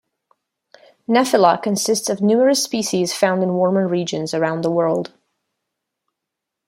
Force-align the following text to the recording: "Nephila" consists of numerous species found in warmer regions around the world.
"Nephila" 1.07 1.61
consists 1.61 2.09
of 2.09 2.21
numerous 2.21 2.63
species 2.63 3.13
found 3.13 3.43
in 3.43 3.53
warmer 3.53 3.87
regions 3.87 4.33
around 4.33 4.63
the 4.63 4.71
world. 4.71 5.13